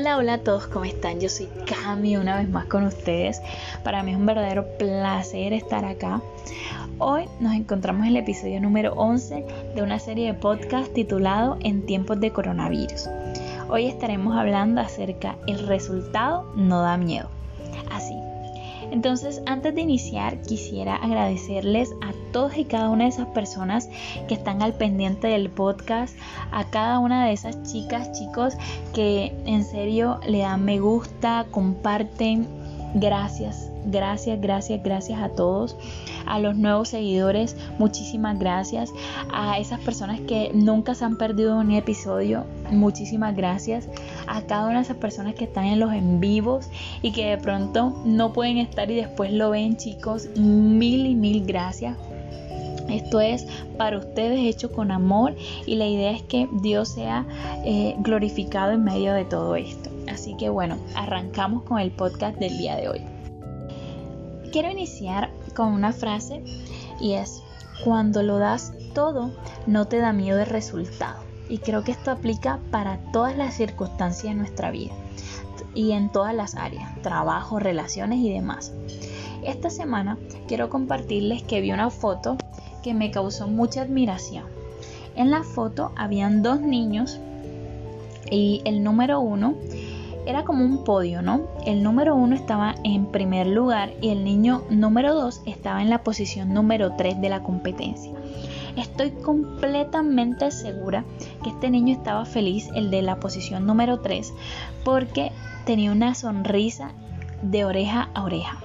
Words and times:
Hola, 0.00 0.34
a 0.34 0.38
todos, 0.38 0.68
¿cómo 0.68 0.84
están? 0.84 1.18
Yo 1.18 1.28
soy 1.28 1.48
Cami 1.66 2.16
una 2.16 2.36
vez 2.36 2.48
más 2.48 2.66
con 2.66 2.84
ustedes. 2.84 3.42
Para 3.82 4.04
mí 4.04 4.12
es 4.12 4.16
un 4.16 4.26
verdadero 4.26 4.64
placer 4.78 5.52
estar 5.52 5.84
acá. 5.84 6.22
Hoy 6.98 7.24
nos 7.40 7.52
encontramos 7.52 8.02
en 8.02 8.10
el 8.10 8.18
episodio 8.18 8.60
número 8.60 8.92
11 8.94 9.44
de 9.74 9.82
una 9.82 9.98
serie 9.98 10.26
de 10.28 10.34
podcast 10.34 10.92
titulado 10.92 11.58
En 11.62 11.84
tiempos 11.84 12.20
de 12.20 12.30
coronavirus. 12.30 13.08
Hoy 13.68 13.86
estaremos 13.86 14.36
hablando 14.36 14.80
acerca 14.80 15.36
el 15.48 15.66
resultado 15.66 16.48
no 16.54 16.80
da 16.80 16.96
miedo. 16.96 17.28
Así 17.90 18.14
entonces, 18.90 19.42
antes 19.46 19.74
de 19.74 19.82
iniciar, 19.82 20.40
quisiera 20.42 20.96
agradecerles 20.96 21.92
a 22.02 22.12
todas 22.32 22.56
y 22.58 22.64
cada 22.64 22.88
una 22.90 23.04
de 23.04 23.10
esas 23.10 23.28
personas 23.28 23.88
que 24.26 24.34
están 24.34 24.62
al 24.62 24.74
pendiente 24.74 25.28
del 25.28 25.50
podcast, 25.50 26.16
a 26.50 26.64
cada 26.64 26.98
una 26.98 27.26
de 27.26 27.32
esas 27.32 27.62
chicas, 27.64 28.12
chicos 28.12 28.54
que 28.94 29.32
en 29.44 29.64
serio 29.64 30.20
le 30.26 30.38
dan 30.38 30.64
me 30.64 30.80
gusta, 30.80 31.46
comparten. 31.50 32.57
Gracias, 32.94 33.70
gracias, 33.84 34.40
gracias, 34.40 34.82
gracias 34.82 35.20
a 35.20 35.28
todos. 35.28 35.76
A 36.26 36.38
los 36.38 36.56
nuevos 36.56 36.88
seguidores, 36.88 37.54
muchísimas 37.78 38.38
gracias. 38.38 38.90
A 39.32 39.58
esas 39.58 39.80
personas 39.80 40.20
que 40.20 40.50
nunca 40.54 40.94
se 40.94 41.04
han 41.04 41.16
perdido 41.16 41.58
un 41.58 41.72
episodio, 41.72 42.44
muchísimas 42.70 43.36
gracias. 43.36 43.88
A 44.26 44.42
cada 44.42 44.66
una 44.66 44.76
de 44.76 44.82
esas 44.82 44.96
personas 44.96 45.34
que 45.34 45.44
están 45.44 45.66
en 45.66 45.80
los 45.80 45.92
en 45.92 46.18
vivos 46.18 46.70
y 47.02 47.12
que 47.12 47.26
de 47.26 47.38
pronto 47.38 48.02
no 48.04 48.32
pueden 48.32 48.56
estar 48.56 48.90
y 48.90 48.96
después 48.96 49.32
lo 49.32 49.50
ven, 49.50 49.76
chicos, 49.76 50.28
mil 50.36 51.06
y 51.06 51.14
mil 51.14 51.44
gracias. 51.44 51.96
Esto 52.88 53.20
es 53.20 53.46
para 53.76 53.98
ustedes 53.98 54.40
hecho 54.40 54.72
con 54.72 54.90
amor 54.90 55.34
y 55.66 55.74
la 55.74 55.86
idea 55.86 56.10
es 56.12 56.22
que 56.22 56.48
Dios 56.62 56.88
sea 56.88 57.26
eh, 57.66 57.94
glorificado 57.98 58.72
en 58.72 58.82
medio 58.82 59.12
de 59.12 59.26
todo 59.26 59.56
esto. 59.56 59.97
Así 60.18 60.34
que 60.34 60.48
bueno, 60.48 60.78
arrancamos 60.96 61.62
con 61.62 61.78
el 61.78 61.92
podcast 61.92 62.40
del 62.40 62.58
día 62.58 62.74
de 62.74 62.88
hoy. 62.88 63.00
Quiero 64.50 64.68
iniciar 64.68 65.30
con 65.54 65.68
una 65.68 65.92
frase 65.92 66.42
y 67.00 67.12
es, 67.12 67.40
cuando 67.84 68.24
lo 68.24 68.38
das 68.38 68.72
todo, 68.94 69.30
no 69.68 69.86
te 69.86 69.98
da 69.98 70.12
miedo 70.12 70.40
el 70.40 70.46
resultado. 70.46 71.20
Y 71.48 71.58
creo 71.58 71.84
que 71.84 71.92
esto 71.92 72.10
aplica 72.10 72.58
para 72.72 72.98
todas 73.12 73.36
las 73.36 73.54
circunstancias 73.54 74.34
de 74.34 74.40
nuestra 74.40 74.72
vida 74.72 74.92
y 75.72 75.92
en 75.92 76.10
todas 76.10 76.34
las 76.34 76.56
áreas, 76.56 77.00
trabajo, 77.00 77.60
relaciones 77.60 78.18
y 78.18 78.32
demás. 78.32 78.72
Esta 79.44 79.70
semana 79.70 80.18
quiero 80.48 80.68
compartirles 80.68 81.44
que 81.44 81.60
vi 81.60 81.70
una 81.70 81.90
foto 81.90 82.36
que 82.82 82.92
me 82.92 83.12
causó 83.12 83.46
mucha 83.46 83.82
admiración. 83.82 84.46
En 85.14 85.30
la 85.30 85.44
foto 85.44 85.92
habían 85.94 86.42
dos 86.42 86.60
niños 86.60 87.20
y 88.30 88.62
el 88.64 88.82
número 88.82 89.20
uno 89.20 89.54
era 90.28 90.44
como 90.44 90.62
un 90.62 90.84
podio, 90.84 91.22
¿no? 91.22 91.40
El 91.64 91.82
número 91.82 92.14
uno 92.14 92.36
estaba 92.36 92.74
en 92.84 93.06
primer 93.06 93.46
lugar 93.46 93.94
y 94.02 94.10
el 94.10 94.24
niño 94.24 94.62
número 94.68 95.14
dos 95.14 95.40
estaba 95.46 95.80
en 95.80 95.88
la 95.88 96.02
posición 96.04 96.52
número 96.52 96.92
tres 96.96 97.18
de 97.20 97.30
la 97.30 97.42
competencia. 97.42 98.12
Estoy 98.76 99.10
completamente 99.10 100.52
segura 100.52 101.04
que 101.42 101.50
este 101.50 101.68
niño 101.68 101.94
estaba 101.94 102.24
feliz, 102.24 102.68
el 102.76 102.90
de 102.90 103.02
la 103.02 103.18
posición 103.18 103.66
número 103.66 104.00
3, 104.00 104.32
porque 104.84 105.32
tenía 105.64 105.90
una 105.90 106.14
sonrisa 106.14 106.92
de 107.42 107.64
oreja 107.64 108.08
a 108.14 108.22
oreja. 108.22 108.58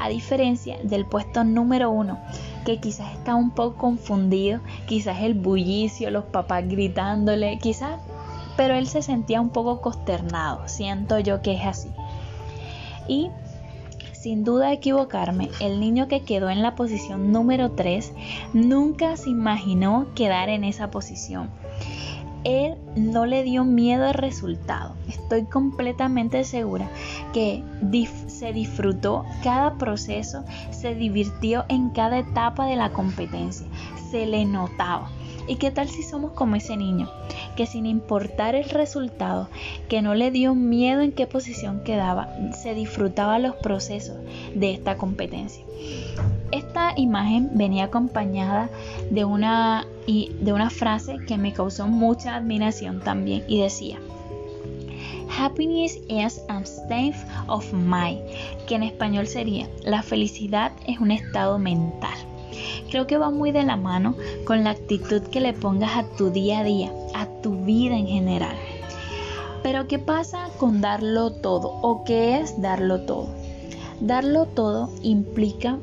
A 0.00 0.08
diferencia 0.08 0.78
del 0.82 1.06
puesto 1.06 1.44
número 1.44 1.92
1, 1.92 2.18
que 2.64 2.80
quizás 2.80 3.12
está 3.12 3.36
un 3.36 3.52
poco 3.52 3.76
confundido, 3.76 4.60
quizás 4.86 5.20
el 5.20 5.34
bullicio, 5.34 6.10
los 6.10 6.24
papás 6.24 6.66
gritándole, 6.66 7.58
quizás 7.58 8.00
pero 8.56 8.74
él 8.74 8.86
se 8.86 9.02
sentía 9.02 9.40
un 9.40 9.50
poco 9.50 9.80
consternado, 9.80 10.68
siento 10.68 11.18
yo 11.18 11.42
que 11.42 11.54
es 11.54 11.64
así. 11.64 11.90
Y 13.08 13.30
sin 14.12 14.44
duda 14.44 14.72
equivocarme, 14.72 15.50
el 15.58 15.80
niño 15.80 16.06
que 16.06 16.22
quedó 16.22 16.48
en 16.48 16.62
la 16.62 16.76
posición 16.76 17.32
número 17.32 17.72
3 17.72 18.12
nunca 18.52 19.16
se 19.16 19.30
imaginó 19.30 20.06
quedar 20.14 20.48
en 20.48 20.62
esa 20.62 20.92
posición. 20.92 21.50
Él 22.44 22.76
no 22.94 23.26
le 23.26 23.42
dio 23.42 23.64
miedo 23.64 24.06
al 24.06 24.14
resultado. 24.14 24.94
Estoy 25.08 25.44
completamente 25.44 26.44
segura 26.44 26.88
que 27.32 27.64
se 28.28 28.52
disfrutó 28.52 29.24
cada 29.42 29.74
proceso, 29.74 30.44
se 30.70 30.94
divirtió 30.94 31.64
en 31.68 31.90
cada 31.90 32.18
etapa 32.18 32.66
de 32.66 32.76
la 32.76 32.90
competencia, 32.90 33.66
se 34.10 34.26
le 34.26 34.44
notaba. 34.44 35.10
¿Y 35.48 35.56
qué 35.56 35.70
tal 35.70 35.88
si 35.88 36.02
somos 36.02 36.32
como 36.32 36.56
ese 36.56 36.76
niño? 36.76 37.10
Que 37.56 37.66
sin 37.66 37.86
importar 37.86 38.54
el 38.54 38.68
resultado, 38.68 39.48
que 39.88 40.02
no 40.02 40.14
le 40.14 40.30
dio 40.30 40.54
miedo 40.54 41.00
en 41.00 41.12
qué 41.12 41.26
posición 41.26 41.82
quedaba, 41.84 42.28
se 42.52 42.74
disfrutaba 42.74 43.38
los 43.38 43.56
procesos 43.56 44.16
de 44.54 44.72
esta 44.72 44.96
competencia. 44.96 45.64
Esta 46.52 46.92
imagen 46.96 47.50
venía 47.54 47.84
acompañada 47.84 48.68
de 49.10 49.24
una, 49.24 49.86
de 50.06 50.52
una 50.52 50.70
frase 50.70 51.16
que 51.26 51.38
me 51.38 51.52
causó 51.52 51.86
mucha 51.88 52.36
admiración 52.36 53.00
también 53.00 53.44
y 53.48 53.60
decía, 53.60 53.98
Happiness 55.38 55.98
is 56.08 56.42
a 56.48 56.60
state 56.60 57.16
of 57.48 57.72
mind, 57.72 58.20
que 58.66 58.74
en 58.74 58.82
español 58.82 59.26
sería, 59.26 59.66
la 59.82 60.02
felicidad 60.02 60.72
es 60.86 61.00
un 61.00 61.10
estado 61.10 61.58
mental. 61.58 62.31
Creo 62.90 63.06
que 63.06 63.18
va 63.18 63.30
muy 63.30 63.52
de 63.52 63.62
la 63.62 63.76
mano 63.76 64.16
con 64.44 64.64
la 64.64 64.70
actitud 64.70 65.22
que 65.22 65.40
le 65.40 65.52
pongas 65.52 65.96
a 65.96 66.04
tu 66.16 66.30
día 66.30 66.60
a 66.60 66.64
día, 66.64 66.92
a 67.14 67.26
tu 67.42 67.64
vida 67.64 67.96
en 67.96 68.06
general. 68.06 68.56
Pero 69.62 69.86
¿qué 69.86 69.98
pasa 69.98 70.48
con 70.58 70.80
darlo 70.80 71.32
todo? 71.32 71.78
¿O 71.82 72.04
qué 72.04 72.38
es 72.40 72.60
darlo 72.60 73.02
todo? 73.02 73.28
Darlo 74.00 74.46
todo 74.46 74.90
implica 75.02 75.78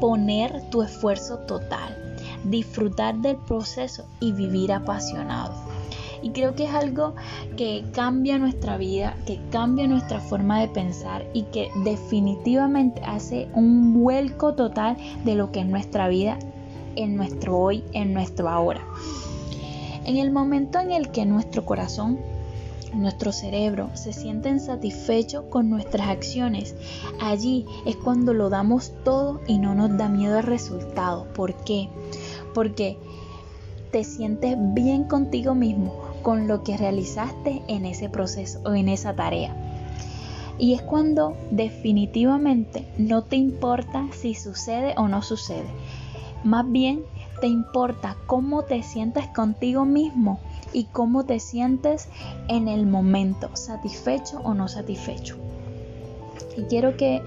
poner 0.00 0.70
tu 0.70 0.82
esfuerzo 0.82 1.38
total, 1.40 2.16
disfrutar 2.44 3.16
del 3.16 3.36
proceso 3.36 4.04
y 4.20 4.32
vivir 4.32 4.72
apasionado. 4.72 5.71
Y 6.22 6.30
creo 6.30 6.54
que 6.54 6.64
es 6.64 6.74
algo 6.74 7.14
que 7.56 7.84
cambia 7.92 8.38
nuestra 8.38 8.76
vida, 8.76 9.16
que 9.26 9.40
cambia 9.50 9.86
nuestra 9.86 10.20
forma 10.20 10.60
de 10.60 10.68
pensar 10.68 11.26
y 11.32 11.42
que 11.44 11.70
definitivamente 11.84 13.02
hace 13.04 13.48
un 13.54 13.92
vuelco 13.92 14.54
total 14.54 14.96
de 15.24 15.34
lo 15.34 15.50
que 15.50 15.60
es 15.60 15.66
nuestra 15.66 16.08
vida 16.08 16.38
en 16.96 17.16
nuestro 17.16 17.58
hoy, 17.58 17.84
en 17.92 18.14
nuestro 18.14 18.48
ahora. 18.48 18.82
En 20.04 20.16
el 20.16 20.30
momento 20.30 20.78
en 20.78 20.92
el 20.92 21.10
que 21.10 21.26
nuestro 21.26 21.64
corazón 21.64 22.18
nuestro 22.94 23.32
cerebro 23.32 23.90
se 23.94 24.12
siente 24.12 24.50
insatisfecho 24.50 25.48
con 25.48 25.70
nuestras 25.70 26.08
acciones, 26.08 26.74
allí 27.20 27.66
es 27.86 27.96
cuando 27.96 28.34
lo 28.34 28.50
damos 28.50 28.92
todo 29.04 29.40
y 29.46 29.58
no 29.58 29.74
nos 29.74 29.96
da 29.96 30.08
miedo 30.08 30.38
el 30.38 30.44
resultado. 30.44 31.26
¿Por 31.34 31.54
qué? 31.64 31.88
Porque 32.54 32.98
te 33.90 34.04
sientes 34.04 34.56
bien 34.74 35.04
contigo 35.04 35.54
mismo, 35.54 36.01
con 36.22 36.48
lo 36.48 36.62
que 36.62 36.76
realizaste 36.76 37.62
en 37.68 37.84
ese 37.84 38.08
proceso 38.08 38.60
o 38.64 38.74
en 38.74 38.88
esa 38.88 39.14
tarea. 39.14 39.56
Y 40.58 40.74
es 40.74 40.82
cuando 40.82 41.36
definitivamente 41.50 42.86
no 42.98 43.22
te 43.24 43.36
importa 43.36 44.06
si 44.12 44.34
sucede 44.34 44.94
o 44.96 45.08
no 45.08 45.22
sucede. 45.22 45.68
Más 46.44 46.70
bien 46.70 47.02
te 47.40 47.48
importa 47.48 48.16
cómo 48.26 48.62
te 48.62 48.82
sientes 48.82 49.26
contigo 49.28 49.84
mismo 49.84 50.38
y 50.72 50.84
cómo 50.84 51.24
te 51.24 51.40
sientes 51.40 52.08
en 52.48 52.68
el 52.68 52.86
momento, 52.86 53.50
satisfecho 53.54 54.40
o 54.44 54.54
no 54.54 54.68
satisfecho. 54.68 55.36
Y 56.56 56.62
quiero 56.62 56.96
que 56.96 57.22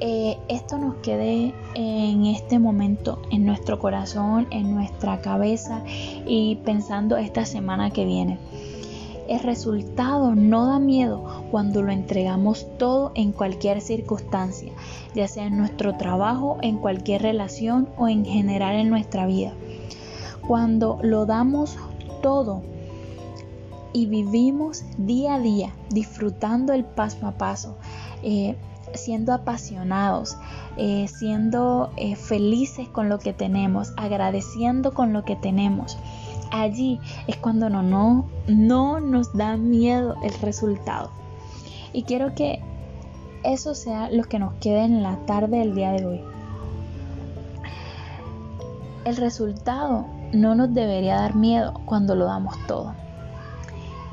eh, 0.00 0.36
esto 0.48 0.78
nos 0.78 0.96
quede 0.96 1.54
en 1.74 2.26
este 2.26 2.58
momento 2.58 3.22
en 3.30 3.46
nuestro 3.46 3.78
corazón, 3.78 4.46
en 4.50 4.74
nuestra 4.74 5.20
cabeza 5.20 5.82
y 6.26 6.56
pensando 6.64 7.16
esta 7.16 7.44
semana 7.44 7.90
que 7.90 8.04
viene. 8.04 8.38
El 9.28 9.40
resultado 9.40 10.34
no 10.34 10.66
da 10.66 10.78
miedo 10.78 11.44
cuando 11.50 11.82
lo 11.82 11.90
entregamos 11.90 12.66
todo 12.78 13.10
en 13.14 13.32
cualquier 13.32 13.80
circunstancia, 13.80 14.72
ya 15.14 15.26
sea 15.26 15.46
en 15.46 15.56
nuestro 15.56 15.96
trabajo, 15.96 16.58
en 16.62 16.76
cualquier 16.76 17.22
relación 17.22 17.88
o 17.96 18.06
en 18.06 18.24
general 18.24 18.76
en 18.76 18.88
nuestra 18.88 19.26
vida. 19.26 19.52
Cuando 20.46 20.98
lo 21.02 21.26
damos 21.26 21.76
todo 22.22 22.62
y 23.92 24.06
vivimos 24.06 24.84
día 24.98 25.34
a 25.34 25.40
día 25.40 25.72
disfrutando 25.90 26.72
el 26.72 26.84
paso 26.84 27.26
a 27.26 27.32
paso, 27.32 27.76
eh, 28.22 28.56
siendo 28.94 29.32
apasionados, 29.32 30.36
eh, 30.76 31.08
siendo 31.08 31.90
eh, 31.96 32.16
felices 32.16 32.88
con 32.88 33.08
lo 33.08 33.18
que 33.18 33.32
tenemos, 33.32 33.92
agradeciendo 33.96 34.94
con 34.94 35.12
lo 35.12 35.24
que 35.24 35.36
tenemos. 35.36 35.98
Allí 36.50 37.00
es 37.26 37.36
cuando 37.36 37.68
no, 37.68 37.82
no, 37.82 38.26
no 38.46 39.00
nos 39.00 39.32
da 39.36 39.56
miedo 39.56 40.14
el 40.22 40.32
resultado. 40.40 41.10
Y 41.92 42.04
quiero 42.04 42.34
que 42.34 42.60
eso 43.42 43.74
sea 43.74 44.10
lo 44.10 44.24
que 44.24 44.38
nos 44.38 44.54
quede 44.54 44.84
en 44.84 45.02
la 45.02 45.16
tarde 45.26 45.58
del 45.58 45.74
día 45.74 45.92
de 45.92 46.06
hoy. 46.06 46.20
El 49.04 49.16
resultado 49.16 50.06
no 50.32 50.54
nos 50.54 50.74
debería 50.74 51.16
dar 51.16 51.34
miedo 51.34 51.74
cuando 51.84 52.14
lo 52.14 52.26
damos 52.26 52.54
todo. 52.66 52.92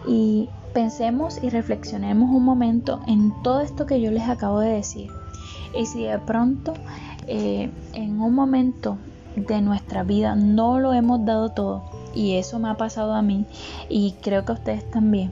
Y 0.07 0.49
pensemos 0.73 1.41
y 1.41 1.49
reflexionemos 1.49 2.29
un 2.29 2.43
momento 2.43 3.01
en 3.07 3.33
todo 3.43 3.61
esto 3.61 3.85
que 3.85 4.01
yo 4.01 4.11
les 4.11 4.27
acabo 4.27 4.59
de 4.59 4.69
decir. 4.69 5.09
Y 5.77 5.85
si 5.85 6.03
de 6.03 6.19
pronto 6.19 6.73
eh, 7.27 7.69
en 7.93 8.19
un 8.19 8.33
momento 8.33 8.97
de 9.35 9.61
nuestra 9.61 10.03
vida 10.03 10.35
no 10.35 10.79
lo 10.79 10.93
hemos 10.93 11.25
dado 11.25 11.49
todo, 11.49 11.83
y 12.13 12.35
eso 12.35 12.59
me 12.59 12.69
ha 12.69 12.75
pasado 12.75 13.13
a 13.13 13.21
mí 13.21 13.45
y 13.89 14.13
creo 14.21 14.45
que 14.45 14.51
a 14.51 14.55
ustedes 14.55 14.89
también, 14.91 15.31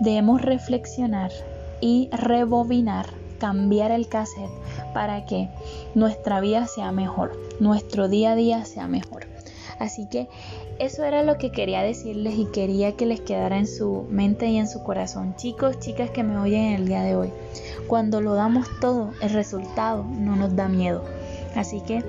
debemos 0.00 0.42
reflexionar 0.42 1.30
y 1.80 2.08
rebobinar, 2.12 3.06
cambiar 3.38 3.90
el 3.90 4.08
cassette 4.08 4.50
para 4.92 5.24
que 5.26 5.48
nuestra 5.94 6.40
vida 6.40 6.66
sea 6.66 6.92
mejor, 6.92 7.32
nuestro 7.60 8.08
día 8.08 8.32
a 8.32 8.36
día 8.36 8.64
sea 8.64 8.88
mejor. 8.88 9.23
Así 9.78 10.06
que 10.06 10.28
eso 10.78 11.04
era 11.04 11.22
lo 11.22 11.38
que 11.38 11.50
quería 11.50 11.82
decirles 11.82 12.34
y 12.38 12.46
quería 12.46 12.92
que 12.92 13.06
les 13.06 13.20
quedara 13.20 13.58
en 13.58 13.66
su 13.66 14.06
mente 14.08 14.46
y 14.46 14.58
en 14.58 14.68
su 14.68 14.82
corazón. 14.82 15.34
Chicos, 15.36 15.78
chicas 15.80 16.10
que 16.10 16.22
me 16.22 16.38
oyen 16.38 16.72
el 16.72 16.86
día 16.86 17.02
de 17.02 17.16
hoy, 17.16 17.30
cuando 17.86 18.20
lo 18.20 18.34
damos 18.34 18.66
todo, 18.80 19.10
el 19.20 19.30
resultado 19.30 20.04
no 20.04 20.36
nos 20.36 20.54
da 20.56 20.68
miedo. 20.68 21.04
Así 21.54 21.80
que 21.80 22.02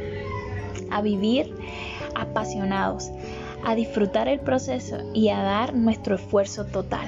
a 0.91 1.01
vivir 1.01 1.53
apasionados, 2.15 3.11
a 3.65 3.75
disfrutar 3.75 4.27
el 4.27 4.39
proceso 4.39 4.97
y 5.13 5.29
a 5.29 5.41
dar 5.41 5.73
nuestro 5.73 6.15
esfuerzo 6.15 6.65
total. 6.65 7.07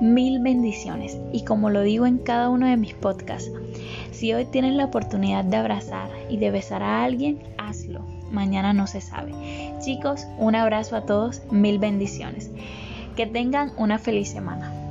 Mil 0.00 0.40
bendiciones. 0.40 1.16
Y 1.32 1.44
como 1.44 1.70
lo 1.70 1.82
digo 1.82 2.06
en 2.06 2.18
cada 2.18 2.48
uno 2.48 2.66
de 2.66 2.76
mis 2.76 2.94
podcasts, 2.94 3.50
si 4.10 4.34
hoy 4.34 4.44
tienes 4.44 4.74
la 4.74 4.84
oportunidad 4.84 5.44
de 5.44 5.56
abrazar 5.56 6.10
y 6.28 6.36
de 6.36 6.50
besar 6.50 6.82
a 6.82 7.04
alguien, 7.04 7.42
hazlo. 7.58 8.04
Mañana 8.30 8.72
no 8.72 8.86
se 8.86 9.00
sabe. 9.00 9.32
Chicos, 9.82 10.26
un 10.38 10.54
abrazo 10.54 10.96
a 10.96 11.06
todos, 11.06 11.42
mil 11.50 11.78
bendiciones. 11.78 12.50
Que 13.16 13.26
tengan 13.26 13.72
una 13.76 13.98
feliz 13.98 14.30
semana. 14.30 14.81